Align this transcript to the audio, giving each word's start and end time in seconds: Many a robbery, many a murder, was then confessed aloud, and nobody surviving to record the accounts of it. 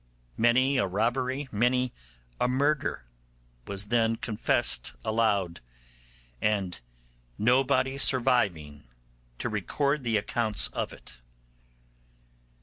Many 0.35 0.79
a 0.79 0.87
robbery, 0.87 1.47
many 1.51 1.93
a 2.39 2.47
murder, 2.47 3.03
was 3.67 3.89
then 3.89 4.15
confessed 4.15 4.95
aloud, 5.05 5.59
and 6.41 6.81
nobody 7.37 7.99
surviving 7.99 8.85
to 9.37 9.47
record 9.47 10.01
the 10.03 10.17
accounts 10.17 10.69
of 10.69 10.91
it. 10.91 11.19